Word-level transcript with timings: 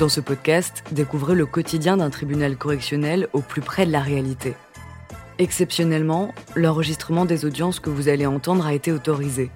Dans 0.00 0.08
ce 0.08 0.22
podcast, 0.22 0.82
découvrez 0.92 1.34
le 1.34 1.44
quotidien 1.44 1.98
d'un 1.98 2.08
tribunal 2.08 2.56
correctionnel 2.56 3.28
au 3.34 3.42
plus 3.42 3.60
près 3.60 3.84
de 3.84 3.92
la 3.92 4.00
réalité. 4.00 4.54
Exceptionnellement, 5.36 6.32
l'enregistrement 6.56 7.26
des 7.26 7.44
audiences 7.44 7.80
que 7.80 7.90
vous 7.90 8.08
allez 8.08 8.24
entendre 8.24 8.64
a 8.64 8.72
été 8.72 8.92
autorisé. 8.92 9.50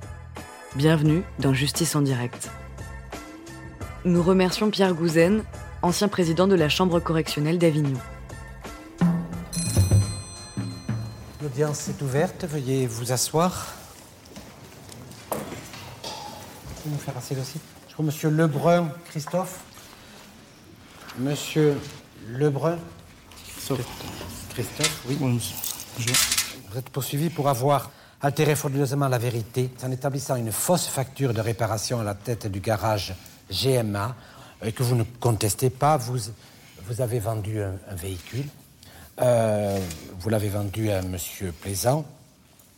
Bienvenue 0.76 1.22
dans 1.38 1.54
Justice 1.54 1.96
en 1.96 2.02
direct. 2.02 2.50
Nous 4.04 4.22
remercions 4.22 4.68
Pierre 4.70 4.92
Gouzen, 4.92 5.44
ancien 5.80 6.08
président 6.08 6.46
de 6.46 6.56
la 6.56 6.68
Chambre 6.68 7.00
correctionnelle 7.00 7.56
d'Avignon. 7.56 7.98
L'audience 11.40 11.88
est 11.88 12.02
ouverte, 12.02 12.44
veuillez 12.44 12.86
vous 12.86 13.12
asseoir. 13.12 13.72
Je 16.84 17.92
crois 17.94 18.04
Monsieur 18.04 18.28
Lebrun, 18.28 18.90
Christophe. 19.06 19.73
Monsieur 21.18 21.78
Lebrun. 22.28 22.76
Christophe, 24.50 25.04
oui. 25.08 25.16
Vous 25.16 26.78
êtes 26.78 26.90
poursuivi 26.90 27.30
pour 27.30 27.48
avoir 27.48 27.92
altéré 28.20 28.56
frauduleusement 28.56 29.06
la 29.08 29.18
vérité 29.18 29.70
en 29.84 29.92
établissant 29.92 30.34
une 30.36 30.50
fausse 30.50 30.86
facture 30.86 31.32
de 31.32 31.40
réparation 31.40 32.00
à 32.00 32.04
la 32.04 32.14
tête 32.14 32.48
du 32.48 32.58
garage 32.58 33.14
GMA 33.50 34.16
et 34.64 34.72
que 34.72 34.82
vous 34.82 34.96
ne 34.96 35.04
contestez 35.20 35.70
pas. 35.70 35.96
Vous, 35.96 36.18
vous 36.86 37.00
avez 37.00 37.20
vendu 37.20 37.62
un, 37.62 37.74
un 37.88 37.94
véhicule. 37.94 38.46
Euh, 39.20 39.78
vous 40.18 40.28
l'avez 40.30 40.48
vendu 40.48 40.90
à 40.90 41.00
Monsieur 41.02 41.52
Plaisant. 41.52 42.04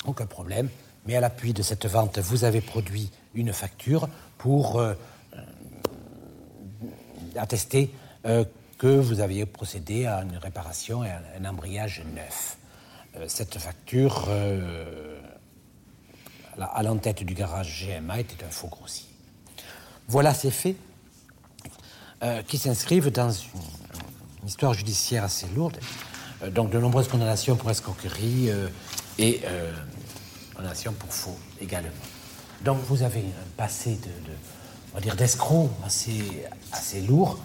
Aucun 0.04 0.26
problème. 0.26 0.68
Mais 1.06 1.16
à 1.16 1.20
l'appui 1.20 1.54
de 1.54 1.62
cette 1.62 1.86
vente, 1.86 2.18
vous 2.18 2.44
avez 2.44 2.60
produit 2.60 3.10
une 3.34 3.52
facture 3.52 4.08
pour 4.36 4.78
euh, 4.78 4.92
euh, 5.34 5.38
attester 7.36 7.90
euh, 7.94 8.05
que 8.78 8.86
vous 8.86 9.20
aviez 9.20 9.46
procédé 9.46 10.06
à 10.06 10.22
une 10.22 10.36
réparation 10.36 11.04
et 11.04 11.10
à 11.10 11.22
un 11.38 11.44
embrayage 11.44 12.02
neuf. 12.14 12.58
Euh, 13.16 13.24
cette 13.28 13.58
facture, 13.58 14.26
euh, 14.28 15.18
à 16.58 16.82
l'entête 16.82 17.22
du 17.22 17.34
garage 17.34 17.86
GMA, 17.86 18.20
était 18.20 18.44
un 18.44 18.50
faux 18.50 18.68
grossier. 18.68 19.06
Voilà 20.08 20.34
ces 20.34 20.50
faits 20.50 20.76
euh, 22.22 22.42
qui 22.42 22.58
s'inscrivent 22.58 23.10
dans 23.10 23.30
une, 23.30 24.46
histoire 24.46 24.74
judiciaire 24.74 25.24
assez 25.24 25.46
lourde. 25.54 25.78
Euh, 26.42 26.50
donc 26.50 26.70
de 26.70 26.78
nombreuses 26.78 27.08
condamnations 27.08 27.56
pour 27.56 27.70
escroquerie 27.70 28.50
euh, 28.50 28.68
et 29.18 29.40
euh, 29.44 29.72
condamnations 30.54 30.92
pour 30.92 31.12
faux 31.12 31.36
également. 31.60 31.90
Donc 32.62 32.78
vous 32.88 33.02
avez 33.02 33.20
un 33.20 33.50
passé 33.56 33.98
de, 34.94 35.10
d'escroc 35.14 35.70
assez, 35.84 36.44
assez 36.72 37.00
lourd. 37.00 37.38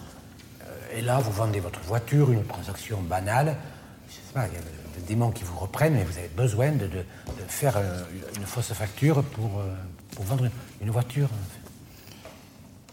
Et 0.94 1.00
là, 1.00 1.18
vous 1.18 1.32
vendez 1.32 1.60
votre 1.60 1.80
voiture, 1.80 2.30
une 2.32 2.44
transaction 2.44 3.00
banale. 3.00 3.56
Je 4.08 4.14
sais 4.14 4.20
pas, 4.34 4.46
il 4.46 4.54
y 4.54 4.56
a 4.56 4.60
le, 4.60 5.00
le 5.00 5.06
démon 5.06 5.30
qui 5.30 5.44
vous 5.44 5.58
reprenne, 5.58 5.94
mais 5.94 6.04
vous 6.04 6.18
avez 6.18 6.28
besoin 6.28 6.72
de, 6.72 6.88
faire 7.48 7.76
euh, 7.76 8.02
une 8.36 8.44
fausse 8.44 8.72
facture 8.72 9.22
pour, 9.22 9.58
euh, 9.60 9.72
pour 10.14 10.24
vendre 10.24 10.48
une 10.80 10.90
voiture. 10.90 11.28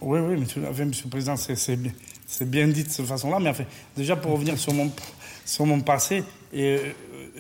Oui, 0.02 0.20
oui, 0.20 0.38
monsieur, 0.40 0.64
enfin, 0.70 0.86
monsieur 0.86 1.06
le 1.06 1.10
Président, 1.10 1.36
c'est- 1.36 2.46
bien, 2.46 2.68
dit 2.68 2.84
de 2.84 2.90
cette 2.90 3.06
façon-là, 3.06 3.40
mais 3.40 3.50
enfin, 3.50 3.66
déjà 3.98 4.16
pour 4.16 4.32
revenir 4.32 4.58
sur 4.58 4.74
mon, 4.74 4.92
sur 5.46 5.66
mon 5.66 5.82
passé, 5.82 6.24
euh, 6.56 6.92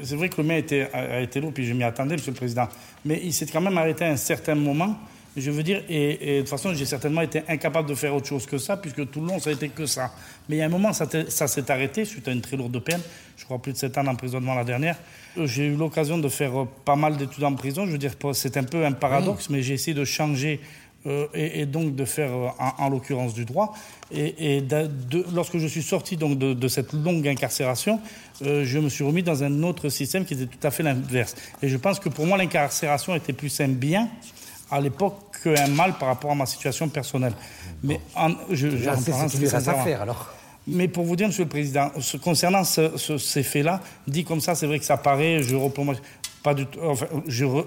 c'est 0.03 0.15
vrai 0.15 0.27
que 0.29 0.41
le 0.41 0.47
mien 0.47 0.61
a, 0.93 0.97
a 0.97 1.19
été 1.21 1.39
lourd, 1.39 1.53
puis 1.53 1.65
je 1.65 1.73
m'y 1.73 1.83
attendais, 1.83 2.15
monsieur 2.15 2.31
le 2.31 2.37
Président, 2.37 2.67
mais 3.05 3.21
il 3.23 3.33
s'est 3.33 3.45
quand 3.45 3.61
même 3.61 3.77
arrêté 3.77 4.03
à 4.03 4.09
un 4.09 4.17
certain 4.17 4.55
moment, 4.55 4.97
je 5.37 5.51
veux 5.51 5.63
dire, 5.63 5.83
et, 5.89 6.31
et 6.31 6.35
de 6.37 6.39
toute 6.41 6.49
façon, 6.49 6.73
j'ai 6.73 6.85
certainement 6.85 7.21
été 7.21 7.41
incapable 7.47 7.87
de 7.87 7.95
faire 7.95 8.13
autre 8.15 8.27
chose 8.27 8.45
que 8.45 8.57
ça, 8.57 8.77
puisque 8.77 9.09
tout 9.09 9.21
le 9.21 9.27
long, 9.27 9.39
ça 9.39 9.49
a 9.51 9.53
été 9.53 9.69
que 9.69 9.85
ça. 9.85 10.11
Mais 10.49 10.55
il 10.57 10.59
y 10.59 10.61
a 10.61 10.65
un 10.65 10.69
moment, 10.69 10.91
ça, 10.93 11.07
s'est 11.47 11.71
arrêté 11.71 12.03
suite 12.05 12.27
à 12.27 12.31
une 12.31 12.41
très 12.41 12.57
lourde 12.57 12.77
peine, 12.83 13.01
je 13.37 13.45
crois 13.45 13.59
plus 13.59 13.73
de 13.73 13.77
7 13.77 13.97
ans 13.99 14.03
d'emprisonnement 14.03 14.55
la 14.55 14.63
dernière. 14.63 14.97
Euh, 15.37 15.45
J'ai 15.45 15.65
eu 15.67 15.75
l'occasion 15.75 16.17
de 16.17 16.27
faire 16.29 16.59
euh, 16.61 16.67
pas 16.85 16.95
mal 16.95 17.15
d'études 17.17 17.43
en 17.43 17.53
prison, 17.53 17.85
je 17.85 17.91
veux 17.91 17.97
dire, 17.97 18.13
c'est 18.33 18.57
un 18.57 18.63
peu 18.63 18.85
un 18.85 18.91
paradoxe, 18.91 19.49
mais 19.49 19.61
j'ai 19.61 19.75
essayé 19.75 19.93
de 19.93 20.03
changer 20.03 20.59
euh, 21.05 21.27
et, 21.33 21.61
et 21.61 21.65
donc 21.65 21.95
de 21.95 22.03
faire, 22.03 22.31
euh, 22.33 22.47
en, 22.59 22.85
en 22.85 22.89
l'occurrence, 22.89 23.33
du 23.33 23.45
droit. 23.45 23.73
Et, 24.11 24.57
et 24.57 24.61
de- 24.61 24.87
de- 25.09 25.25
lorsque 25.33 25.57
je 25.57 25.67
suis 25.67 25.83
sorti 25.83 26.17
donc 26.17 26.37
de, 26.37 26.53
de 26.53 26.67
cette 26.67 26.91
longue 26.91 27.25
incarcération, 27.27 28.01
euh, 28.41 28.65
je 28.65 28.79
me 28.79 28.89
suis 28.89 29.05
remis 29.05 29.23
dans 29.23 29.41
un 29.43 29.63
autre 29.63 29.87
système 29.87 30.25
qui 30.25 30.33
était 30.33 30.47
tout 30.47 30.67
à 30.67 30.71
fait 30.71 30.83
l'inverse. 30.83 31.35
Et 31.61 31.69
je 31.69 31.77
pense 31.77 31.99
que 32.01 32.09
pour 32.09 32.25
moi, 32.25 32.37
l'incarcération 32.37 33.15
était 33.15 33.31
plus 33.31 33.61
un 33.61 33.69
bien 33.69 34.09
à 34.71 34.79
l'époque 34.81 35.15
qu'un 35.43 35.67
mal 35.67 35.93
par 35.97 36.09
rapport 36.09 36.31
à 36.31 36.35
ma 36.35 36.45
situation 36.45 36.89
personnelle. 36.89 37.33
Mais 37.83 37.99
en, 38.15 38.31
je, 38.51 38.67
Là, 38.67 38.95
en 38.95 38.99
c'est 38.99 39.11
parlant 39.11 39.27
à 39.27 39.83
faire, 39.83 40.01
alors. 40.01 40.33
Mais 40.67 40.87
pour 40.87 41.03
vous 41.05 41.15
dire, 41.15 41.27
Monsieur 41.27 41.43
le 41.45 41.49
Président, 41.49 41.89
ce- 41.99 42.17
concernant 42.17 42.63
ce- 42.63 42.97
ce- 42.97 43.17
ces 43.17 43.41
faits-là, 43.43 43.81
dit 44.07 44.23
comme 44.23 44.41
ça, 44.41 44.53
c'est 44.55 44.67
vrai 44.67 44.77
que 44.77 44.85
ça 44.85 44.97
paraît, 44.97 45.41
je 45.41 45.55
pas 46.43 46.53
du 46.53 46.65
tout, 46.67 46.79
enfin, 46.83 47.05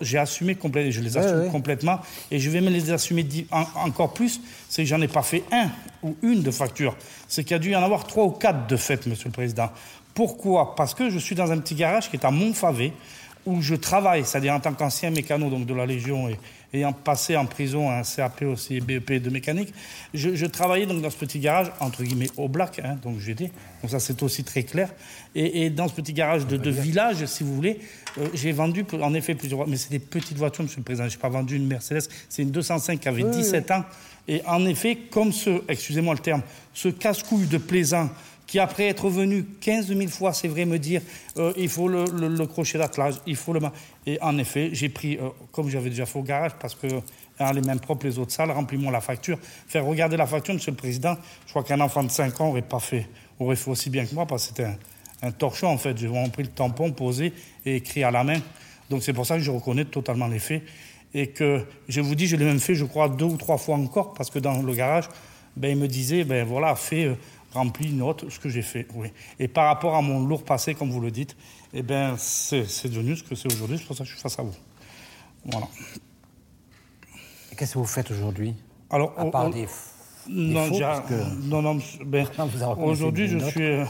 j'ai 0.01 0.19
assumé 0.19 0.55
complètement, 0.55 0.91
je 0.91 1.01
les 1.01 1.19
assume 1.19 1.41
ouais. 1.41 1.49
complètement, 1.49 1.99
et 2.31 2.39
je 2.39 2.49
vais 2.49 2.61
me 2.63 2.71
les 2.71 2.91
assumer 2.91 3.27
en- 3.51 3.67
encore 3.85 4.15
plus, 4.15 4.41
c'est 4.69 4.83
que 4.83 4.89
j'en 4.89 5.01
ai 5.03 5.09
pas 5.09 5.23
fait 5.23 5.43
un 5.53 5.69
ou 6.03 6.17
une 6.23 6.43
de 6.43 6.51
facture, 6.51 6.97
c'est 7.29 7.43
qu'il 7.45 7.53
y 7.53 7.55
a 7.55 7.59
dû 7.59 7.71
y 7.73 7.77
en 7.77 7.83
avoir 7.83 8.07
trois 8.07 8.25
ou 8.25 8.31
quatre 8.31 8.67
de 8.67 8.77
fait, 8.77 9.07
Monsieur 9.07 9.27
le 9.29 9.33
Président. 9.33 9.69
Pourquoi? 10.15 10.75
Parce 10.75 10.95
que 10.95 11.11
je 11.11 11.19
suis 11.19 11.35
dans 11.35 11.51
un 11.53 11.59
petit 11.59 11.75
garage 11.75 12.09
qui 12.11 12.17
est 12.17 12.25
à 12.25 12.31
Montfavet, 12.31 12.93
où 13.47 13.61
je 13.61 13.75
travaille, 13.75 14.25
c'est-à-dire 14.25 14.55
en 14.55 14.61
tant 14.61 14.73
qu'ancien 14.73 15.11
mécano 15.11 15.51
donc 15.51 15.67
de 15.67 15.75
la 15.75 15.87
Légion 15.87 16.29
et 16.29 16.39
ayant 16.75 16.93
passé 16.93 17.37
en 17.37 17.45
prison 17.45 17.91
un 17.91 18.03
CAP 18.03 18.43
aussi 18.43 18.81
BEP 18.81 19.21
de 19.21 19.31
mécanique, 19.31 19.75
je, 20.15 20.35
je 20.35 20.47
travaillais 20.47 20.87
donc 20.87 21.03
dans 21.03 21.11
ce 21.11 21.17
petit 21.17 21.39
garage 21.39 21.71
entre 21.81 22.03
guillemets 22.03 22.31
au 22.37 22.49
black, 22.49 22.81
hein, 22.83 22.97
donc 23.03 23.19
j'étais, 23.19 23.51
donc 23.83 23.91
ça 23.91 24.01
c'est 24.01 24.23
aussi 24.23 24.45
très 24.45 24.63
clair. 24.63 24.91
Et, 25.35 25.65
et 25.65 25.71
dans 25.71 25.89
ce 25.89 25.95
petit 25.95 26.13
garage 26.13 26.47
de, 26.47 26.57
de 26.57 26.71
village, 26.71 27.25
si 27.27 27.45
vous 27.45 27.55
voulez, 27.55 27.81
euh, 28.19 28.29
j'ai 28.33 28.53
vendu 28.53 28.85
en 29.01 29.13
effet 29.15 29.35
plusieurs, 29.35 29.67
mais 29.67 29.77
c'est 29.77 29.91
des 29.91 29.99
petites 29.99 30.39
voitures, 30.39 30.65
Monsieur 30.65 30.79
le 30.79 30.85
Président. 30.85 31.09
J'ai 31.09 31.19
pas 31.19 31.29
vendu 31.29 31.57
une 31.57 31.67
Mercedes, 31.67 32.09
c'est 32.29 32.43
une 32.43 32.51
205 32.51 33.01
qui 33.01 33.09
avait 33.09 33.25
17 33.25 33.71
ans. 33.71 33.85
Et 34.29 34.41
en 34.47 34.65
effet, 34.67 34.97
comme 35.11 35.33
ce, 35.33 35.63
excusez-moi 35.69 36.15
le 36.15 36.21
terme, 36.21 36.43
ce 36.73 36.89
casse-couille 36.89 37.47
de 37.47 37.59
plaisant 37.59 38.09
qui 38.53 38.59
après 38.59 38.89
être 38.89 39.09
venu 39.09 39.47
15 39.63 39.87
000 39.87 40.09
fois, 40.11 40.35
c'est 40.35 40.47
vrai, 40.47 40.67
me 40.67 40.79
dire 40.79 41.01
euh, 41.39 41.55
il 41.57 41.71
faut 41.71 41.89
le, 41.89 42.05
le- 42.05 42.29
le 42.29 42.47
crochet 42.47 42.77
d'attelage, 42.77 43.15
il 43.27 43.35
faut 43.35 43.55
le... 43.55 43.61
Et 44.05 44.19
en 44.21 44.37
effet, 44.37 44.69
j'ai 44.75 44.91
pris, 44.91 45.17
euh, 45.17 45.31
comme 45.53 45.71
j'avais 45.71 45.89
déjà 45.89 46.05
fait 46.05 46.19
au 46.19 46.23
garage, 46.23 46.51
parce 46.61 46.75
que 46.75 46.87
hein, 47.41 47.53
les 47.55 47.63
mêmes 47.63 47.81
propres, 47.81 48.05
les 48.05 48.19
autres 48.19 48.33
salles, 48.33 48.51
remplis-moi 48.51 48.93
la 48.93 49.01
facture. 49.01 49.39
Faire 49.69 49.87
regarder 49.87 50.19
la 50.19 50.27
facture, 50.27 50.53
Monsieur 50.53 50.71
le 50.73 50.77
Président, 50.77 51.17
je 51.47 51.51
crois 51.51 51.65
qu'un 51.65 51.81
enfant 51.81 52.03
de 52.05 52.11
5 52.11 52.39
ans 52.43 52.49
aurait 52.51 52.61
pas 52.61 52.79
fait, 52.79 53.09
aurait 53.41 53.57
fait 53.57 53.71
aussi 53.71 53.89
bien 53.89 54.05
que 54.05 54.15
moi, 54.15 54.27
parce 54.27 54.43
que 54.43 54.49
c'était 54.49 54.65
un, 54.65 54.77
un 55.23 55.31
torchon, 55.33 55.69
en 55.69 55.79
fait. 55.79 55.97
J'ai 55.97 56.07
vraiment 56.09 56.29
pris 56.29 56.43
le 56.43 56.51
tampon, 56.51 56.93
posé 56.93 57.33
et 57.65 57.77
écrit 57.77 58.05
à 58.05 58.11
la 58.11 58.23
main. 58.23 58.39
Donc 58.91 59.03
c'est 59.03 59.15
pour 59.15 59.25
ça 59.25 59.39
que 59.39 59.43
je 59.43 59.51
reconnais 59.51 59.87
totalement 59.87 60.27
les 60.27 60.39
faits. 60.41 60.63
Et 61.15 61.29
que, 61.29 61.63
je 61.89 62.03
vous 62.03 62.15
dis, 62.15 62.27
je 62.27 62.37
l'ai 62.37 62.45
même 62.45 62.61
fait, 62.61 62.75
je 62.75 62.85
crois, 62.85 63.09
deux 63.09 63.25
ou 63.25 63.39
trois 63.39 63.57
fois 63.57 63.77
encore, 63.77 64.13
parce 64.13 64.29
que 64.29 64.39
dans 64.39 64.61
le 64.61 64.75
garage, 64.75 65.09
ben, 65.57 65.71
il 65.71 65.77
me 65.79 65.89
disait, 65.89 66.25
ben 66.25 66.47
voilà, 66.47 66.75
fais, 66.75 67.05
euh, 67.07 67.15
remplis, 67.53 67.93
note, 67.93 68.29
ce 68.31 68.39
que 68.39 68.49
j'ai 68.49 68.63
fait, 68.63 68.87
oui. 68.95 69.09
Et 69.39 69.49
par 69.49 69.67
rapport 69.67 69.95
à 69.95 70.03
mon 70.03 70.25
lourd 70.25 70.45
passé, 70.45 70.75
comme 70.75 70.91
vous 70.91 71.01
le 71.01 71.11
dites, 71.11 71.37
eh 71.73 71.83
ben, 71.83 72.17
c'est 72.19 72.63
devenu 72.89 73.17
ce 73.17 73.23
que 73.23 73.35
c'est 73.35 73.53
aujourd'hui, 73.53 73.79
c'est 73.79 73.85
pour 73.87 73.97
ça 73.97 74.05
que 74.05 74.09
je 74.11 74.15
suis 74.15 74.23
face 74.23 74.39
à 74.39 74.43
vous. 74.43 74.55
Voilà. 75.45 75.67
Qu'est-ce 77.57 77.75
que 77.75 77.79
vous 77.79 77.85
faites 77.87 78.11
aujourd'hui? 78.11 78.55
Alors, 78.91 79.13
À 79.17 79.25
au- 79.27 79.31
part 79.31 79.47
au- 79.47 79.51
des, 79.51 79.63
des 79.63 79.69
non, 80.29 80.67
faux, 80.67 80.79
que- 81.09 81.49
non, 81.49 81.63
ben, 82.05 82.27
aujourd'hui, 82.91 83.29
je 83.29 83.37
une 83.37 83.43
autre. 83.43 83.51
suis, 83.53 83.63
euh, 83.65 83.85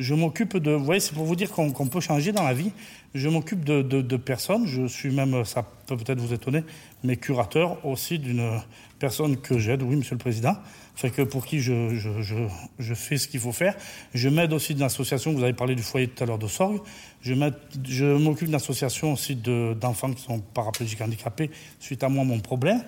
je 0.00 0.14
m'occupe 0.14 0.56
de, 0.56 0.72
vous 0.72 0.84
voyez, 0.84 0.98
c'est 0.98 1.14
pour 1.14 1.26
vous 1.26 1.36
dire 1.36 1.50
qu'on 1.50 1.70
peut 1.70 2.00
changer 2.00 2.32
dans 2.32 2.42
la 2.42 2.54
vie. 2.54 2.72
Je 3.14 3.28
m'occupe 3.28 3.64
de, 3.64 4.16
personnes. 4.16 4.66
Je 4.66 4.86
suis 4.86 5.10
même, 5.10 5.44
ça 5.44 5.62
peut 5.86 5.96
peut-être 5.96 6.20
vous 6.20 6.32
étonner, 6.32 6.64
mais 7.04 7.16
curateur 7.16 7.84
aussi 7.84 8.18
d'une 8.18 8.60
personne 8.98 9.36
que 9.36 9.58
j'aide, 9.58 9.82
oui, 9.82 9.96
Monsieur 9.96 10.14
le 10.14 10.20
Président. 10.20 10.56
Fait 10.96 11.10
que 11.10 11.22
pour 11.22 11.46
qui 11.46 11.60
je, 11.60 12.94
fais 12.94 13.18
ce 13.18 13.28
qu'il 13.28 13.40
faut 13.40 13.52
faire. 13.52 13.74
Je 14.14 14.28
m'aide 14.28 14.52
aussi 14.52 14.74
d'une 14.74 14.84
association. 14.84 15.32
Vous 15.32 15.42
avez 15.42 15.52
parlé 15.52 15.74
du 15.74 15.82
foyer 15.82 16.08
tout 16.08 16.22
à 16.22 16.26
l'heure 16.26 16.38
de 16.38 16.46
Sorgue. 16.46 16.80
Je 17.22 18.04
m'occupe 18.14 18.46
d'une 18.46 18.54
association 18.54 19.12
aussi 19.12 19.36
de- 19.36 19.76
d'enfants 19.78 20.12
qui 20.12 20.22
sont 20.22 20.40
paraplégiques 20.40 21.00
handicapés 21.00 21.50
suite 21.78 22.02
à 22.02 22.08
moi 22.08 22.24
mon 22.24 22.40
problème. 22.40 22.82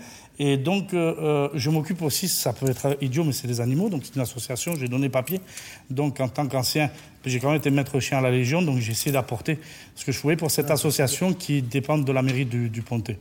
Et 0.44 0.56
donc, 0.56 0.92
euh, 0.92 1.14
euh, 1.20 1.48
je 1.54 1.70
m'occupe 1.70 2.02
aussi, 2.02 2.26
ça 2.26 2.52
peut 2.52 2.68
être 2.68 2.96
idiot, 3.00 3.22
mais 3.22 3.30
c'est 3.30 3.46
des 3.46 3.60
animaux, 3.60 3.88
donc 3.88 4.02
c'est 4.04 4.16
une 4.16 4.22
association, 4.22 4.74
j'ai 4.76 4.88
donné 4.88 5.08
papier. 5.08 5.40
Donc, 5.88 6.18
en 6.18 6.28
tant 6.28 6.48
qu'ancien, 6.48 6.90
j'ai 7.24 7.38
quand 7.38 7.46
même 7.50 7.58
été 7.58 7.70
maître 7.70 8.00
chien 8.00 8.18
à 8.18 8.20
la 8.20 8.32
Légion, 8.32 8.60
donc 8.60 8.78
j'ai 8.80 8.90
essayé 8.90 9.12
d'apporter 9.12 9.60
ce 9.94 10.04
que 10.04 10.10
je 10.10 10.18
pouvais 10.20 10.34
pour 10.34 10.50
cette 10.50 10.72
association 10.72 11.32
qui 11.32 11.62
dépend 11.62 11.96
de 11.96 12.10
la 12.12 12.22
mairie 12.22 12.44
du, 12.44 12.68
du 12.70 12.82
Pontet. 12.82 13.20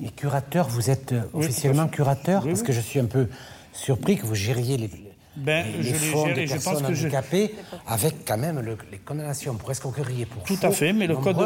Et 0.00 0.10
curateur, 0.10 0.68
vous 0.68 0.90
êtes 0.90 1.10
euh, 1.10 1.22
Oui, 1.32 1.46
officiellement 1.46 1.88
curateur? 1.88 2.42
Oui, 2.44 2.50
Parce 2.50 2.62
que 2.62 2.72
je 2.72 2.80
suis 2.80 3.00
un 3.00 3.06
peu 3.06 3.26
surpris 3.72 4.16
que 4.16 4.24
vous 4.24 4.36
gériez 4.36 4.76
les, 4.76 4.90
Ben, 5.34 5.66
les, 5.76 5.82
je 5.82 5.94
fonds 5.96 6.32
des 6.32 6.42
et 6.42 6.46
je 6.46 6.54
pense 6.54 6.64
personnes 6.64 6.86
que 6.86 6.94
je- 6.94 7.02
handicapées 7.06 7.54
avec 7.88 8.14
quand 8.24 8.38
même 8.38 8.60
le- 8.60 8.78
les 8.92 8.98
condamnations 8.98 9.56
pour 9.56 9.72
escroquerie 9.72 10.22
et 10.22 10.26
pour 10.26 10.44
Tout 10.44 10.54
faux, 10.56 10.66
à 10.68 10.70
fait, 10.70 10.92
mais 10.92 11.08
le 11.08 11.16
code. 11.16 11.36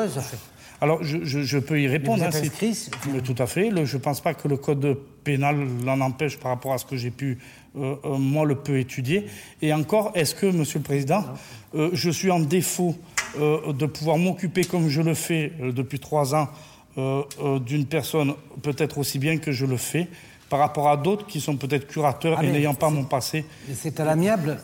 Alors, 0.84 1.02
je, 1.02 1.24
je- 1.24 1.40
je 1.42 1.58
peux 1.58 1.80
y 1.80 1.88
répondre. 1.88 2.18
vous 2.18 2.24
êtes 2.28 2.34
hein, 2.34 2.40
inscrit 2.44 2.90
tout 3.24 3.34
à 3.38 3.46
fait. 3.46 3.70
Le- 3.70 3.86
je 3.86 3.96
ne 3.96 4.02
pense 4.02 4.20
pas 4.20 4.34
que 4.34 4.46
le 4.48 4.58
code 4.58 4.98
pénal 5.24 5.56
l'en 5.84 5.98
empêche 6.02 6.36
par 6.38 6.50
rapport 6.50 6.74
à 6.74 6.78
ce 6.78 6.84
que 6.84 6.96
j'ai 6.96 7.10
pu 7.10 7.38
moi 7.74 8.44
le 8.44 8.54
peut 8.54 8.78
étudier. 8.78 9.26
Et 9.62 9.72
encore, 9.72 10.12
est-ce 10.14 10.34
que, 10.34 10.44
Monsieur 10.46 10.78
le 10.80 10.84
Président, 10.84 11.24
je 11.74 12.10
suis 12.10 12.30
en 12.30 12.38
défaut 12.40 12.94
de 13.36 13.86
pouvoir 13.86 14.18
m'occuper 14.18 14.64
comme 14.64 14.88
je 14.90 15.00
le 15.00 15.14
fais 15.14 15.50
depuis 15.60 15.98
trois 15.98 16.34
ans 16.34 16.48
d'une 16.96 17.86
personne 17.86 18.34
peut-être 18.62 18.98
aussi 18.98 19.18
bien 19.18 19.38
que 19.38 19.50
je 19.52 19.64
le 19.66 19.76
fais 19.78 20.06
par 20.50 20.58
rapport 20.60 20.88
à 20.90 20.96
d'autres 20.98 21.26
qui 21.26 21.40
sont 21.40 21.56
peut-être 21.56 21.86
curateurs 21.88 22.36
ah, 22.38 22.44
et 22.44 22.52
n'ayant 22.52 22.74
pas 22.74 22.90
mon 22.90 23.04
passé? 23.04 23.44
C'est 23.72 23.98
à 23.98 24.04
l'amiable 24.04 24.58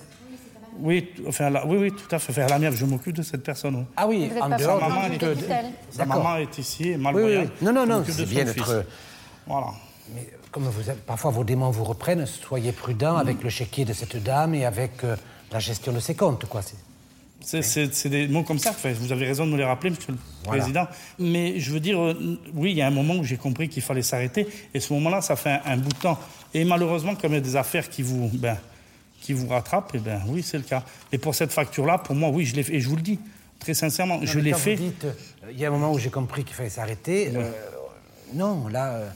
oui, 0.81 1.11
enfin, 1.27 1.53
oui, 1.67 1.77
oui, 1.79 1.93
tout 1.93 2.15
à 2.15 2.19
fait. 2.19 2.33
Faire 2.33 2.49
la 2.49 2.59
mienne, 2.59 2.75
je 2.75 2.85
m'occupe 2.85 3.17
de 3.17 3.23
cette 3.23 3.43
personne. 3.43 3.87
Ah 3.97 4.07
oui, 4.07 4.31
en 4.41 4.49
dehors 4.57 4.81
sa 4.81 4.89
maman, 4.89 5.09
de, 5.09 5.37
sa 5.91 6.07
maman 6.07 6.37
est 6.37 6.59
ici, 6.59 6.97
malvoyante. 6.97 7.49
Oui, 7.61 7.67
Non, 7.67 7.73
non, 7.73 7.87
non, 7.87 8.05
c'est 8.07 8.29
bien 8.29 8.45
d'être. 8.45 8.85
Voilà. 9.47 9.69
Mais 10.15 10.29
comme 10.51 10.65
vous 10.65 10.89
avez, 10.89 10.99
parfois 11.01 11.31
vos 11.31 11.45
démons 11.45 11.71
vous 11.71 11.85
reprennent, 11.85 12.27
soyez 12.27 12.73
prudent 12.73 13.17
avec 13.17 13.43
le 13.43 13.51
chéquier 13.51 13.85
de 13.85 13.93
cette 13.93 14.23
dame 14.23 14.55
et 14.55 14.65
avec 14.65 15.05
euh, 15.05 15.17
la 15.53 15.59
gestion 15.59 15.93
de 15.93 16.01
ses 16.01 16.15
comptes, 16.15 16.47
quoi. 16.47 16.63
C'est 17.43 18.09
des 18.09 18.29
mots 18.29 18.43
comme 18.43 18.59
ça. 18.59 18.75
vous 18.85 19.13
avez 19.13 19.27
raison 19.27 19.47
de 19.47 19.53
me 19.53 19.57
les 19.57 19.65
rappeler, 19.65 19.91
Monsieur 19.91 20.13
le 20.13 20.19
Président. 20.47 20.87
Mais 21.19 21.59
je 21.59 21.73
veux 21.73 21.81
dire, 21.81 21.99
euh, 21.99 22.39
oui, 22.55 22.73
il 22.73 22.77
y 22.77 22.83
a 22.83 22.87
un 22.87 22.91
moment 22.91 23.15
où 23.15 23.25
j'ai 23.25 23.39
compris 23.39 23.69
qu'il 23.69 23.83
fallait 23.83 24.03
s'arrêter. 24.03 24.47
Et 24.75 24.81
ce 24.81 24.93
moment-là, 24.93 25.23
ça 25.23 25.37
fait 25.37 25.61
un, 25.65 25.77
bout 25.79 25.89
de 25.89 25.99
temps. 25.99 26.19
Et 26.53 26.65
malheureusement, 26.65 27.15
comme 27.15 27.33
il 27.33 27.37
y 27.37 27.39
a 27.39 27.43
des 27.43 27.57
affaires 27.57 27.89
qui 27.89 28.03
vous, 28.03 28.31
ben, 28.35 28.59
qui 29.21 29.33
vous 29.33 29.47
rattrape, 29.47 29.93
eh 29.95 29.99
bien 29.99 30.21
oui, 30.27 30.43
c'est 30.43 30.59
le 30.59 30.65
cas. 30.65 30.83
Et 31.13 31.19
pour 31.19 31.35
cette 31.35 31.53
facture-là, 31.53 31.99
pour 31.99 32.15
moi, 32.15 32.31
oui, 32.31 32.45
je 32.47 32.57
l'ai 32.57 32.63
fait. 32.63 32.75
Et 32.75 32.81
je 32.81 32.89
vous 32.89 32.97
le 32.97 33.03
dis, 33.03 33.19
très 33.59 33.75
sincèrement, 33.75 34.19
je 34.23 34.39
l'ai 34.39 34.55
fait. 34.55 34.79
Euh, 35.05 35.13
il 35.51 35.59
y 35.59 35.65
a 35.65 35.69
un 35.69 35.73
moment 35.73 35.93
où 35.93 35.99
j'ai 35.99 36.11
compris 36.11 36.45
qu'il 36.45 36.57
fallait 36.57 36.71
s'arrêter. 36.71 37.31
Euh, 37.37 37.51
non, 38.35 38.69
là, 38.69 38.95
euh, 38.95 39.11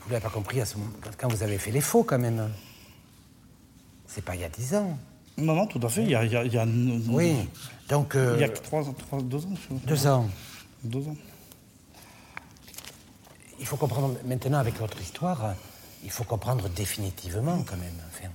vous 0.00 0.08
ne 0.08 0.12
l'avez 0.12 0.22
pas 0.22 0.30
compris 0.30 0.60
à 0.60 0.66
ce 0.66 0.76
moment, 0.76 0.90
quand 1.16 1.28
vous 1.28 1.42
avez 1.42 1.58
fait 1.58 1.70
les 1.70 1.80
faux, 1.80 2.02
quand 2.02 2.18
même. 2.18 2.50
C'est 4.06 4.24
pas 4.24 4.34
il 4.34 4.40
y 4.40 4.44
a 4.44 4.48
dix 4.48 4.74
ans. 4.74 4.98
Non, 5.36 5.54
non, 5.54 5.66
tout 5.66 5.80
à 5.82 5.88
fait. 5.88 6.02
Il 6.02 6.10
y 6.10 6.14
a. 6.16 6.24
Il 6.24 6.52
y 6.52 6.58
a, 6.58 6.66
oui, 7.08 7.36
donc. 7.88 8.14
il 8.16 8.40
y 8.40 8.44
a 8.44 8.48
trois, 8.48 8.82
trois, 8.98 9.22
deux 9.22 9.44
ans. 9.44 9.54
Deux 9.86 10.06
ans. 10.06 10.28
Deux 10.82 11.06
ans. 11.06 11.16
Il 13.60 13.66
faut 13.66 13.76
comprendre 13.76 14.16
maintenant 14.24 14.58
avec 14.58 14.78
votre 14.78 15.00
histoire, 15.00 15.54
il 16.04 16.10
faut 16.10 16.22
comprendre 16.22 16.68
définitivement 16.68 17.64
quand 17.68 17.76
même. 17.76 18.00
Enfin, 18.08 18.28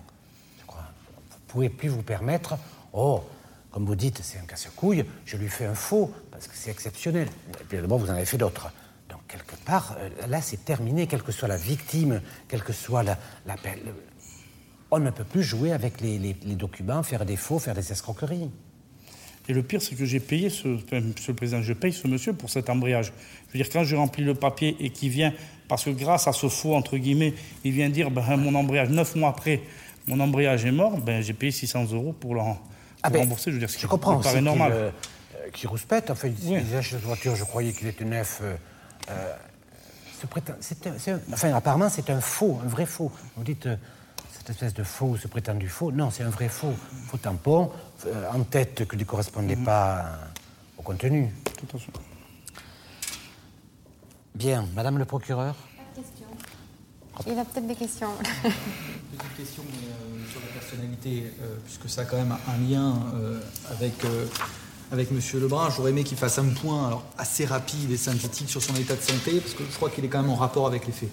pouvez 1.53 1.69
plus 1.69 1.89
vous 1.89 2.01
permettre, 2.01 2.55
oh, 2.93 3.23
comme 3.71 3.85
vous 3.85 3.95
dites, 3.95 4.19
c'est 4.23 4.39
un 4.39 4.45
casse-couille, 4.45 5.05
je 5.23 5.37
lui 5.37 5.47
fais 5.47 5.65
un 5.65 5.75
faux, 5.75 6.11
parce 6.31 6.47
que 6.47 6.55
c'est 6.55 6.71
exceptionnel. 6.71 7.27
Et 7.61 7.63
puis 7.69 7.77
d'abord, 7.77 7.99
vous 7.99 8.09
en 8.09 8.15
avez 8.15 8.25
fait 8.25 8.39
d'autres. 8.39 8.71
Donc, 9.07 9.19
quelque 9.27 9.55
part, 9.63 9.95
euh, 9.99 10.09
là, 10.27 10.41
c'est 10.41 10.65
terminé, 10.65 11.05
quelle 11.05 11.21
que 11.21 11.31
soit 11.31 11.47
la 11.47 11.57
victime, 11.57 12.21
quelle 12.47 12.63
que 12.63 12.73
soit 12.73 13.03
la, 13.03 13.17
on 14.89 14.99
ne 14.99 15.11
peut 15.11 15.23
plus 15.23 15.43
jouer 15.43 15.71
avec 15.71 16.01
les, 16.01 16.35
documents, 16.55 17.03
faire 17.03 17.23
des 17.23 17.35
faux, 17.35 17.59
faire 17.59 17.75
des 17.75 17.91
escroqueries. 17.91 18.49
Et 19.47 19.53
le 19.53 19.61
pire, 19.61 19.81
c'est 19.81 19.95
que 19.95 20.05
j'ai 20.05 20.19
payé 20.19 20.49
ce, 20.49 20.67
Monsieur 20.95 21.33
Président, 21.35 21.61
je 21.61 21.73
paye 21.73 21.93
ce 21.93 22.07
monsieur 22.07 22.33
pour 22.33 22.49
cet 22.49 22.69
embrayage. 22.69 23.11
Je 23.47 23.53
veux 23.53 23.63
dire, 23.63 23.71
quand 23.71 23.83
je 23.83 23.95
remplis 23.95 24.23
le 24.23 24.33
papier 24.33 24.75
et 24.79 24.89
qu'il 24.89 25.09
vient, 25.09 25.33
parce 25.67 25.85
que 25.85 25.91
grâce 25.91 26.27
à 26.27 26.33
ce 26.33 26.47
faux, 26.47 26.75
entre 26.75 26.97
guillemets, 26.97 27.33
il 27.63 27.73
vient 27.73 27.89
dire, 27.89 28.09
ben, 28.09 28.37
mon 28.37 28.55
embrayage, 28.55 28.89
neuf 28.89 29.15
mois 29.15 29.29
après, 29.29 29.61
mon 30.07 30.19
embrayage 30.19 30.65
est 30.65 30.71
mort, 30.71 30.97
ben, 30.97 31.21
j'ai 31.21 31.33
payé 31.33 31.51
600 31.51 31.93
euros 31.93 32.13
pour 32.13 32.35
le 32.35 32.41
ah 33.03 33.09
ben, 33.09 33.19
rembourser. 33.19 33.51
Je, 33.51 33.55
veux 33.57 33.65
dire, 33.65 33.75
je 33.77 33.87
comprends, 33.87 34.21
c'est 34.21 34.41
normal. 34.41 34.71
Euh, 34.73 34.91
qui 35.51 35.67
rouspète, 35.67 36.09
enfin, 36.09 36.29
il 36.29 36.53
oui. 36.53 36.63
cette 36.81 37.01
voiture, 37.01 37.35
je 37.35 37.43
croyais 37.43 37.73
qu'il 37.73 37.87
était 37.87 38.05
neuf. 38.05 38.39
Euh, 38.41 38.55
euh 39.09 39.33
enfin, 41.31 41.53
apparemment, 41.53 41.89
c'est 41.89 42.09
un 42.09 42.21
faux, 42.21 42.59
un 42.63 42.67
vrai 42.67 42.85
faux. 42.85 43.11
Vous 43.35 43.43
dites 43.43 43.65
euh, 43.65 43.75
cette 44.31 44.49
espèce 44.49 44.73
de 44.73 44.83
faux, 44.83 45.17
ce 45.17 45.27
prétendu 45.27 45.67
faux. 45.67 45.91
Non, 45.91 46.09
c'est 46.11 46.23
un 46.23 46.29
vrai 46.29 46.47
faux. 46.47 46.73
Faux 47.07 47.17
tampon, 47.17 47.71
en 48.33 48.43
tête 48.43 48.87
que 48.87 48.95
ne 48.95 49.03
correspondait 49.03 49.57
mhm. 49.57 49.65
pas 49.65 50.05
au 50.77 50.81
contenu. 50.81 51.29
Tout 51.57 51.75
à 51.75 51.79
fait. 51.79 51.91
Bien, 54.35 54.65
Madame 54.73 54.97
le 54.97 55.05
procureur? 55.05 55.55
Il 57.27 57.37
a 57.37 57.45
peut-être 57.45 57.67
des 57.67 57.75
questions. 57.75 58.09
Petite 58.17 59.37
question 59.37 59.63
euh, 59.63 60.31
sur 60.31 60.41
la 60.41 60.59
personnalité, 60.59 61.23
euh, 61.41 61.55
puisque 61.63 61.87
ça 61.89 62.01
a 62.01 62.05
quand 62.05 62.17
même 62.17 62.35
un 62.47 62.69
lien 62.69 62.99
euh, 63.15 63.39
avec, 63.69 63.93
avec 64.91 65.11
M. 65.11 65.19
Lebrun. 65.39 65.69
J'aurais 65.69 65.91
aimé 65.91 66.03
qu'il 66.03 66.17
fasse 66.17 66.39
un 66.39 66.49
point 66.49 66.87
alors, 66.87 67.03
assez 67.17 67.45
rapide 67.45 67.91
et 67.91 67.97
synthétique 67.97 68.49
sur 68.49 68.61
son 68.61 68.75
état 68.75 68.95
de 68.95 69.01
santé, 69.01 69.39
parce 69.39 69.53
que 69.53 69.63
je 69.63 69.75
crois 69.75 69.89
qu'il 69.89 70.03
est 70.03 70.07
quand 70.07 70.21
même 70.21 70.31
en 70.31 70.35
rapport 70.35 70.65
avec 70.65 70.87
les 70.87 70.93
faits. 70.93 71.09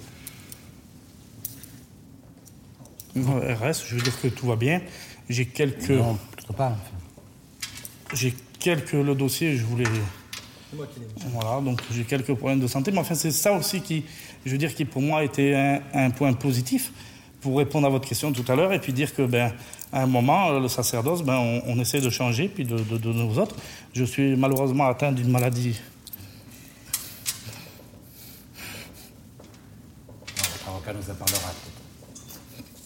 RS, 3.16 3.84
je 3.86 3.96
veux 3.96 4.02
dire 4.02 4.20
que 4.20 4.28
tout 4.28 4.46
va 4.46 4.56
bien. 4.56 4.80
J'ai 5.28 5.46
quelques. 5.46 5.90
Non, 5.90 6.18
pas. 6.56 6.76
J'ai 8.14 8.34
quelques. 8.58 8.92
Le 8.92 9.14
dossier, 9.14 9.56
je 9.56 9.64
voulais. 9.64 9.84
Moi 10.72 10.86
qui 10.86 11.00
voilà, 11.32 11.60
donc 11.60 11.80
j'ai 11.92 12.04
quelques 12.04 12.34
problèmes 12.34 12.60
de 12.60 12.66
santé, 12.66 12.92
mais 12.92 12.98
enfin, 12.98 13.14
c'est 13.14 13.32
ça 13.32 13.52
aussi 13.52 13.80
qui, 13.80 14.04
je 14.46 14.52
veux 14.52 14.58
dire, 14.58 14.74
qui 14.74 14.84
pour 14.84 15.02
moi 15.02 15.24
était 15.24 15.54
un, 15.54 16.06
un 16.06 16.10
point 16.10 16.32
positif 16.32 16.92
pour 17.40 17.58
répondre 17.58 17.86
à 17.86 17.90
votre 17.90 18.08
question 18.08 18.32
tout 18.32 18.44
à 18.50 18.54
l'heure 18.54 18.72
et 18.72 18.80
puis 18.80 18.92
dire 18.92 19.14
que, 19.14 19.22
ben, 19.22 19.52
à 19.92 20.02
un 20.02 20.06
moment, 20.06 20.58
le 20.58 20.68
sacerdoce, 20.68 21.22
ben, 21.22 21.62
on, 21.66 21.78
essaie 21.80 22.00
de 22.00 22.10
changer, 22.10 22.48
puis 22.48 22.64
de, 22.64 22.78
de, 22.78 22.96
de, 22.96 23.12
nous 23.12 23.38
autres. 23.38 23.56
Je 23.92 24.04
suis 24.04 24.36
malheureusement 24.36 24.86
atteint 24.86 25.12
d'une 25.12 25.30
maladie. 25.30 25.80
Votre 30.36 30.68
avocat 30.68 30.92
nous 30.92 31.10
en 31.10 31.14
parlera. 31.14 31.52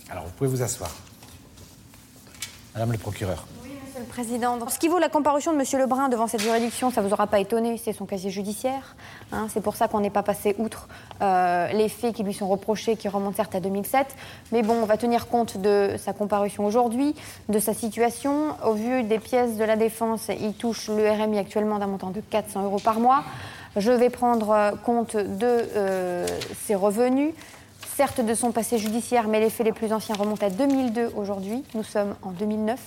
Alors, 0.08 0.24
vous 0.24 0.32
pouvez 0.32 0.50
vous 0.50 0.62
asseoir. 0.62 0.90
Madame 2.74 2.92
le 2.92 2.98
procureur. 2.98 3.46
Monsieur 3.94 4.08
le 4.08 4.12
Président, 4.12 4.68
ce 4.68 4.78
qui 4.80 4.88
vaut 4.88 4.98
la 4.98 5.08
comparution 5.08 5.52
de 5.52 5.56
Monsieur 5.56 5.78
Lebrun 5.78 6.08
devant 6.08 6.26
cette 6.26 6.40
juridiction, 6.40 6.90
ça 6.90 7.00
ne 7.00 7.06
vous 7.06 7.12
aura 7.12 7.28
pas 7.28 7.38
étonné, 7.38 7.78
c'est 7.78 7.92
son 7.92 8.06
casier 8.06 8.28
judiciaire. 8.28 8.96
Hein. 9.30 9.46
c'est 9.48 9.60
pour 9.60 9.76
ça 9.76 9.86
qu'on 9.86 10.00
n'est 10.00 10.10
pas 10.10 10.24
passé 10.24 10.56
outre 10.58 10.88
euh, 11.22 11.68
les 11.68 11.88
faits 11.88 12.12
qui 12.12 12.24
lui 12.24 12.34
sont 12.34 12.48
reprochés, 12.48 12.96
qui 12.96 13.08
remontent 13.08 13.36
certes 13.36 13.54
à 13.54 13.60
2007. 13.60 14.08
Mais 14.50 14.62
bon, 14.62 14.74
on 14.82 14.84
va 14.84 14.96
tenir 14.96 15.28
compte 15.28 15.58
de 15.58 15.94
sa 15.96 16.12
comparution 16.12 16.66
aujourd'hui, 16.66 17.14
de 17.48 17.60
sa 17.60 17.72
situation. 17.72 18.56
Au 18.64 18.72
vu 18.72 19.04
des 19.04 19.20
pièces 19.20 19.56
de 19.56 19.64
la 19.64 19.76
défense, 19.76 20.28
il 20.40 20.54
touche 20.54 20.88
le 20.88 21.08
RMI 21.08 21.38
actuellement 21.38 21.78
d'un 21.78 21.86
montant 21.86 22.10
de 22.10 22.20
400 22.20 22.64
euros 22.64 22.80
par 22.80 22.98
mois. 22.98 23.22
Je 23.76 23.92
vais 23.92 24.10
prendre 24.10 24.50
euh, 24.50 24.70
compte 24.72 25.14
de 25.16 25.46
euh, 25.46 26.26
ses 26.66 26.74
revenus 26.74 27.32
certes 27.96 28.20
de 28.20 28.34
son 28.34 28.50
passé 28.50 28.78
judiciaire, 28.78 29.28
mais 29.28 29.38
les 29.38 29.50
faits 29.50 29.66
les 29.66 29.72
plus 29.72 29.92
anciens 29.92 30.16
remontent 30.16 30.44
à 30.44 30.50
2002 30.50 31.12
aujourd'hui. 31.16 31.62
Nous 31.74 31.84
sommes 31.84 32.16
en 32.22 32.32
2009. 32.32 32.80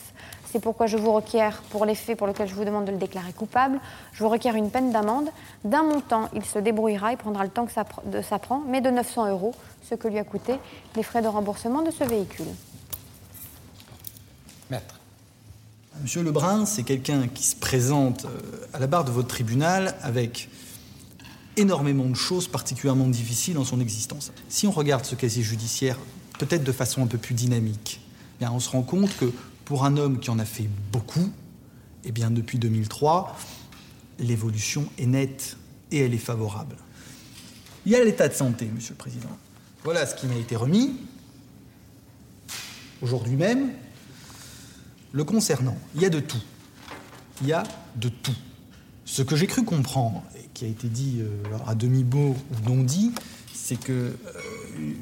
C'est 0.52 0.60
pourquoi 0.60 0.88
je 0.88 0.98
vous 0.98 1.12
requiers, 1.12 1.50
pour 1.70 1.86
les 1.86 1.96
faits 1.96 2.18
pour 2.18 2.26
lesquels 2.26 2.48
je 2.48 2.56
vous 2.56 2.64
demande 2.64 2.86
de 2.86 2.92
le 2.92 2.98
déclarer 2.98 3.34
coupable, 3.34 3.80
je 4.14 4.24
vous 4.24 4.30
requiers 4.30 4.56
une 4.56 4.72
peine 4.72 4.92
d'amende. 4.92 5.30
D'un 5.66 5.84
montant, 5.84 6.30
il 6.34 6.46
se 6.46 6.60
débrouillera, 6.60 7.12
il 7.12 7.18
prendra 7.18 7.44
le 7.44 7.50
temps 7.50 7.66
que 7.66 7.72
ça, 7.74 7.86
de, 8.06 8.22
ça 8.22 8.40
prend, 8.40 8.64
mais 8.68 8.80
de 8.80 8.90
900 8.90 9.30
euros, 9.30 9.54
ce 9.88 9.96
que 9.96 10.08
lui 10.08 10.20
a 10.20 10.24
coûté 10.24 10.56
les 10.96 11.04
frais 11.04 11.22
de 11.22 11.28
remboursement 11.28 11.82
de 11.82 11.92
ce 11.92 12.04
véhicule. 12.06 12.48
Maître. 14.70 15.00
Monsieur 16.02 16.24
Lebrun, 16.24 16.66
c'est 16.66 16.84
quelqu'un 16.84 17.28
qui 17.28 17.44
se 17.44 17.56
présente 17.56 18.26
euh, 18.26 18.68
à 18.74 18.80
la 18.80 18.88
barre 18.88 19.04
de 19.04 19.12
votre 19.12 19.28
tribunal 19.28 19.96
avec 20.02 20.50
énormément 21.58 22.06
de 22.06 22.16
choses 22.16 22.48
particulièrement 22.48 23.08
difficiles 23.08 23.56
dans 23.56 23.66
son 23.66 23.80
existence. 23.80 24.32
Si 24.48 24.68
on 24.68 24.72
regarde 24.72 25.06
ce 25.06 25.16
casier 25.16 25.44
judiciaire, 25.44 25.98
peut-être 26.40 26.64
de 26.64 26.72
façon 26.72 27.02
un 27.02 27.08
peu 27.08 27.18
plus 27.18 27.34
dynamique, 27.34 28.00
eh 28.36 28.40
bien 28.40 28.52
on 28.52 28.60
se 28.60 28.70
rend 28.70 28.84
compte 28.84 29.16
que 29.18 29.34
pour 29.68 29.84
un 29.84 29.98
homme 29.98 30.18
qui 30.22 30.30
en 30.30 30.40
a 30.40 30.46
fait 30.46 30.70
beaucoup, 30.94 31.30
eh 32.06 32.14
bien 32.14 32.32
depuis 32.32 32.58
2003, 32.58 33.38
l'évolution 34.18 34.88
est 34.98 35.06
nette 35.06 35.58
et 35.92 35.98
elle 36.06 36.14
est 36.14 36.18
favorable. 36.20 36.78
Il 37.86 37.92
y 37.92 37.96
a 37.98 38.02
l'état 38.02 38.30
de 38.30 38.34
santé, 38.34 38.72
Monsieur 38.74 38.94
le 38.94 38.98
Président. 38.98 39.38
Voilà 39.84 40.06
ce 40.06 40.16
qui 40.16 40.26
m'a 40.26 40.38
été 40.38 40.56
remis 40.56 40.96
aujourd'hui 43.02 43.36
même. 43.36 43.74
Le 45.12 45.26
concernant, 45.26 45.78
il 45.96 46.02
y 46.02 46.06
a 46.06 46.10
de 46.10 46.22
tout. 46.22 46.42
Il 47.42 47.48
y 47.48 47.54
a 47.54 47.64
de 47.98 48.08
tout. 48.08 48.38
Ce 49.04 49.22
que 49.22 49.36
j'ai 49.36 49.48
cru 49.48 49.66
comprendre, 49.66 50.24
et 50.38 50.48
qui 50.54 50.64
a 50.64 50.70
été 50.70 50.88
dit 50.88 51.18
euh, 51.20 51.58
à 51.68 51.76
demi-mot 51.76 52.38
ou 52.52 52.70
non 52.70 52.84
dit, 52.86 53.12
c'est 53.54 53.78
que 53.78 53.92
euh, 53.92 54.94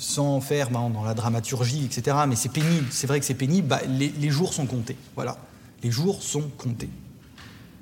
sans 0.00 0.40
faire 0.40 0.70
dans 0.70 1.04
la 1.04 1.12
dramaturgie, 1.12 1.84
etc. 1.84 2.16
Mais 2.26 2.34
c'est 2.34 2.48
pénible, 2.48 2.86
c'est 2.90 3.06
vrai 3.06 3.20
que 3.20 3.26
c'est 3.26 3.34
pénible, 3.34 3.68
bah, 3.68 3.82
les, 3.86 4.30
jours 4.30 4.54
sont 4.54 4.64
comptés. 4.64 4.96
Voilà, 5.14 5.36
les 5.82 5.90
jours 5.90 6.22
sont 6.22 6.48
comptés. 6.56 6.88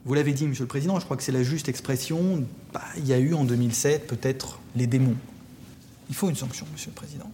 Vous 0.04 0.14
l'avez 0.14 0.32
dit, 0.32 0.46
Monsieur 0.46 0.64
le 0.64 0.68
Président, 0.68 0.98
je 0.98 1.04
crois 1.04 1.16
que 1.16 1.22
c'est 1.22 1.32
la 1.32 1.44
juste 1.44 1.68
expression. 1.68 2.44
Bah, 2.72 2.82
il 2.96 3.06
y 3.06 3.12
a 3.12 3.18
eu 3.18 3.34
en 3.34 3.44
2007 3.44 4.08
peut-être 4.08 4.58
les 4.75 4.88
démons. 4.88 5.14
Il 6.08 6.16
faut 6.16 6.28
une 6.28 6.37
sanction, 6.37 6.66
Monsieur 6.72 6.90
le 6.90 6.96
Président. 6.96 7.30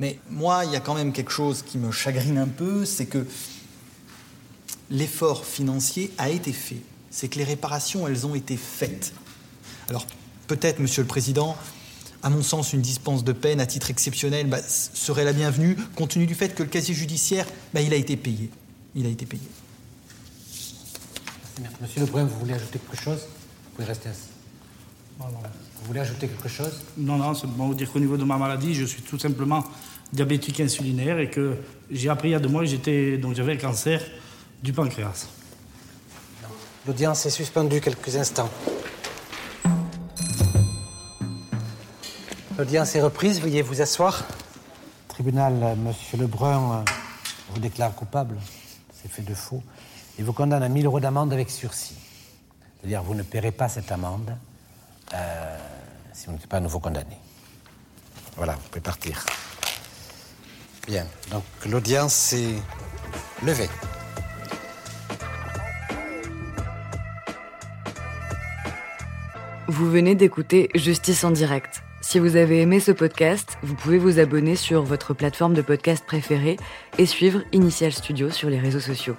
Mais 0.00 0.18
moi, 0.30 0.64
il 0.64 0.72
y 0.72 0.76
a 0.76 0.80
quand 0.80 0.94
même 0.94 1.12
quelque 1.12 1.32
chose 1.32 1.62
qui 1.62 1.78
me 1.78 1.92
chagrine 1.92 2.38
un 2.38 2.48
peu, 2.48 2.84
c'est 2.84 3.06
que 3.06 3.24
l'effort 4.90 5.44
financier 5.44 6.10
a 6.18 6.28
été 6.28 6.52
fait. 6.52 6.80
C'est 7.10 7.28
que 7.28 7.38
les 7.38 7.44
réparations, 7.44 8.08
elles 8.08 8.26
ont 8.26 8.34
été 8.34 8.56
faites. 8.56 9.12
Alors 9.88 10.06
peut-être, 10.48 10.80
Monsieur 10.80 11.02
le 11.02 11.08
Président, 11.08 11.56
À 12.22 12.30
mon 12.30 12.42
sens, 12.42 12.72
une 12.72 12.80
dispense 12.80 13.22
de 13.22 13.32
peine 13.32 13.60
à 13.60 13.66
titre 13.66 13.90
exceptionnel 13.90 14.48
bah, 14.48 14.58
serait 14.62 15.24
la 15.24 15.32
bienvenue, 15.32 15.76
compte 15.94 16.10
tenu 16.10 16.26
du 16.26 16.34
fait 16.34 16.54
que 16.54 16.64
le 16.64 16.68
casier 16.68 16.94
judiciaire, 16.94 17.46
bah, 17.72 17.80
il 17.80 17.92
a 17.92 17.96
été 17.96 18.16
payé. 18.16 18.50
Il 18.94 19.06
a 19.06 19.08
été 19.08 19.24
payé. 19.24 19.42
Monsieur 21.80 22.00
Lebrun, 22.00 22.24
vous 22.24 22.38
voulez 22.40 22.54
ajouter 22.54 22.78
quelque 22.78 23.00
chose? 23.00 23.20
Vous 23.20 23.76
pouvez 23.76 23.86
rester 23.86 24.08
assis. 24.08 24.20
Vous 25.20 25.86
voulez 25.86 26.00
ajouter 26.00 26.28
quelque 26.28 26.48
chose? 26.48 26.80
Non, 26.96 27.16
non, 27.16 27.34
c'est 27.34 27.46
pour 27.46 27.66
vous 27.66 27.74
dire 27.74 27.90
qu'au 27.90 28.00
niveau 28.00 28.16
de 28.16 28.24
ma 28.24 28.36
maladie, 28.36 28.74
je 28.74 28.84
suis 28.84 29.02
tout 29.02 29.18
simplement 29.18 29.64
diabétique 30.12 30.58
insulinaire 30.60 31.18
et 31.18 31.30
que 31.30 31.56
j'ai 31.90 32.08
appris 32.08 32.30
il 32.30 32.32
y 32.32 32.34
a 32.34 32.40
deux 32.40 32.48
mois 32.48 32.62
que 32.62 32.68
j'étais, 32.68 33.18
donc 33.18 33.34
j'avais 33.34 33.54
le 33.54 33.60
cancer 33.60 34.02
du 34.62 34.72
pancréas. 34.72 35.28
L'audience 36.86 37.26
est 37.26 37.30
suspendue 37.30 37.80
quelques 37.80 38.16
instants. 38.16 38.50
L'audience 42.58 42.96
est 42.96 43.00
reprise, 43.00 43.40
veuillez 43.40 43.62
vous 43.62 43.82
asseoir. 43.82 44.24
Tribunal, 45.06 45.62
euh, 45.62 45.76
Monsieur 45.76 46.18
Lebrun 46.18 46.80
euh, 46.80 46.90
vous 47.50 47.60
déclare 47.60 47.94
coupable, 47.94 48.34
c'est 48.92 49.08
fait 49.08 49.22
de 49.22 49.32
faux, 49.32 49.62
et 50.18 50.24
vous 50.24 50.32
condamne 50.32 50.64
à 50.64 50.68
1000 50.68 50.86
euros 50.86 50.98
d'amende 50.98 51.32
avec 51.32 51.50
sursis. 51.50 51.94
C'est-à-dire 52.80 53.04
vous 53.04 53.14
ne 53.14 53.22
paierez 53.22 53.52
pas 53.52 53.68
cette 53.68 53.92
amende 53.92 54.36
euh, 55.14 55.58
si 56.12 56.26
vous 56.26 56.32
n'êtes 56.32 56.48
pas 56.48 56.56
à 56.56 56.60
nouveau 56.60 56.80
condamné. 56.80 57.16
Voilà, 58.36 58.54
vous 58.54 58.68
pouvez 58.70 58.80
partir. 58.80 59.24
Bien, 60.88 61.06
donc 61.30 61.44
l'audience 61.64 62.32
est 62.32 62.56
levée. 63.44 63.70
Vous 69.68 69.88
venez 69.88 70.16
d'écouter 70.16 70.70
Justice 70.74 71.22
en 71.22 71.30
direct. 71.30 71.84
Si 72.10 72.18
vous 72.18 72.36
avez 72.36 72.62
aimé 72.62 72.80
ce 72.80 72.90
podcast, 72.90 73.58
vous 73.62 73.74
pouvez 73.74 73.98
vous 73.98 74.18
abonner 74.18 74.56
sur 74.56 74.82
votre 74.82 75.12
plateforme 75.12 75.52
de 75.52 75.60
podcast 75.60 76.02
préférée 76.06 76.56
et 76.96 77.04
suivre 77.04 77.42
Initial 77.52 77.92
Studio 77.92 78.30
sur 78.30 78.48
les 78.48 78.58
réseaux 78.58 78.80
sociaux. 78.80 79.14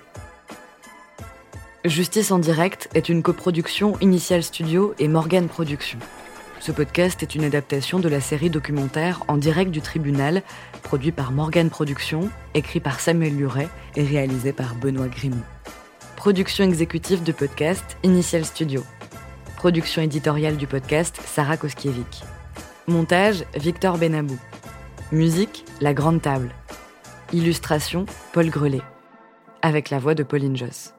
Justice 1.86 2.32
en 2.32 2.40
direct 2.40 2.90
est 2.96 3.08
une 3.08 3.22
coproduction 3.22 3.96
Initial 4.00 4.42
Studio 4.42 4.96
et 4.98 5.08
Morgan 5.08 5.48
Productions. 5.48 6.00
Ce 6.60 6.72
podcast 6.72 7.22
est 7.22 7.36
une 7.36 7.44
adaptation 7.44 8.00
de 8.00 8.10
la 8.10 8.22
série 8.22 8.50
documentaire 8.50 9.24
En 9.28 9.38
direct 9.38 9.70
du 9.70 9.82
tribunal, 9.82 10.42
produit 10.82 11.12
par 11.12 11.32
Morgan 11.32 11.70
Productions, 11.70 12.32
écrit 12.56 12.80
par 12.80 13.00
Samuel 13.00 13.38
Luret 13.38 13.70
et 13.98 14.04
réalisé 14.04 14.52
par 14.52 14.74
Benoît 14.74 15.10
Grimaud. 15.10 15.46
Production 16.16 16.64
exécutive 16.64 17.22
de 17.22 17.34
podcast 17.34 17.98
Initial 18.02 18.46
Studio. 18.46 18.84
Production 19.58 20.02
éditoriale 20.02 20.58
du 20.58 20.66
podcast 20.66 21.22
Sarah 21.24 21.56
Koskiewicz. 21.56 22.24
Montage 22.90 23.46
Victor 23.56 23.98
Benabou. 23.98 24.38
Musique 25.12 25.64
La 25.80 25.94
Grande 25.94 26.22
Table. 26.22 26.50
Illustration 27.34 28.06
Paul 28.34 28.50
Grelet. 28.50 28.82
Avec 29.62 29.90
la 29.90 30.00
voix 30.00 30.16
de 30.16 30.24
Pauline 30.24 30.58
Joss. 30.58 30.94